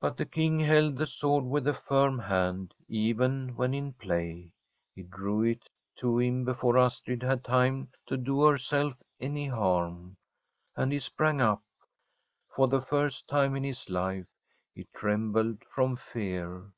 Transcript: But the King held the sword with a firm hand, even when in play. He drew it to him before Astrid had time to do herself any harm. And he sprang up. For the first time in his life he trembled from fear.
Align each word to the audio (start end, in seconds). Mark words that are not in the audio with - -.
But 0.00 0.16
the 0.16 0.24
King 0.24 0.60
held 0.60 0.96
the 0.96 1.04
sword 1.04 1.44
with 1.44 1.68
a 1.68 1.74
firm 1.74 2.18
hand, 2.20 2.72
even 2.88 3.54
when 3.54 3.74
in 3.74 3.92
play. 3.92 4.54
He 4.94 5.02
drew 5.02 5.42
it 5.42 5.68
to 5.96 6.16
him 6.18 6.42
before 6.46 6.78
Astrid 6.78 7.22
had 7.22 7.44
time 7.44 7.90
to 8.06 8.16
do 8.16 8.40
herself 8.44 8.94
any 9.20 9.46
harm. 9.48 10.16
And 10.74 10.90
he 10.90 11.00
sprang 11.00 11.42
up. 11.42 11.62
For 12.48 12.66
the 12.66 12.80
first 12.80 13.28
time 13.28 13.54
in 13.54 13.62
his 13.64 13.90
life 13.90 14.24
he 14.72 14.86
trembled 14.96 15.64
from 15.70 15.96
fear. 15.96 16.72